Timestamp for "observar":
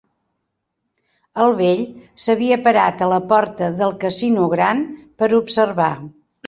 5.45-5.95